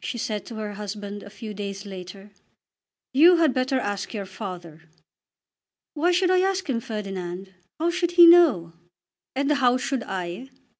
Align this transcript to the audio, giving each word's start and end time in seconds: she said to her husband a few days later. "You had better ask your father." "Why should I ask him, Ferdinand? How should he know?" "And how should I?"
she 0.00 0.18
said 0.18 0.44
to 0.44 0.56
her 0.56 0.72
husband 0.72 1.22
a 1.22 1.30
few 1.30 1.54
days 1.54 1.86
later. 1.86 2.32
"You 3.12 3.36
had 3.36 3.54
better 3.54 3.78
ask 3.78 4.12
your 4.12 4.26
father." 4.26 4.82
"Why 5.94 6.10
should 6.10 6.28
I 6.32 6.40
ask 6.40 6.68
him, 6.68 6.80
Ferdinand? 6.80 7.54
How 7.78 7.90
should 7.90 8.10
he 8.18 8.26
know?" 8.26 8.72
"And 9.36 9.52
how 9.52 9.76
should 9.76 10.02
I?" 10.02 10.50